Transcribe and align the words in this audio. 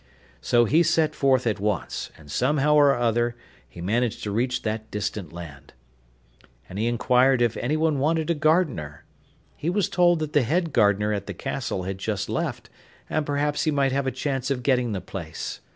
So 0.41 0.65
he 0.65 0.81
set 0.81 1.13
forth 1.13 1.45
at 1.45 1.59
once, 1.59 2.09
and, 2.17 2.31
somehow 2.31 2.73
or 2.73 2.95
other, 2.95 3.35
he 3.69 3.81
managed 3.81 4.23
to 4.23 4.31
reach 4.31 4.63
that 4.63 4.89
distant 4.89 5.31
land. 5.31 5.73
And 6.67 6.79
he 6.79 6.87
enquired 6.87 7.39
if 7.39 7.55
anyone 7.57 7.99
wanted 7.99 8.31
a 8.31 8.33
gardener. 8.33 9.05
He 9.55 9.69
was 9.69 9.89
told 9.89 10.17
that 10.17 10.33
the 10.33 10.41
head 10.41 10.73
gardener 10.73 11.13
at 11.13 11.27
the 11.27 11.35
castle 11.35 11.83
had 11.83 11.99
just 11.99 12.29
left, 12.29 12.67
and 13.11 13.27
perhaps 13.27 13.65
he 13.65 13.69
might 13.69 13.91
have 13.91 14.07
a 14.07 14.11
chance 14.11 14.49
of 14.49 14.63
getting 14.63 14.91
the 14.93 15.01
place. 15.01 15.59